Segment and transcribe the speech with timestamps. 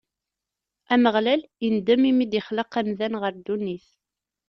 [0.93, 3.87] Ameɣlal indem imi i d-ixleq amdan ɣer ddunit.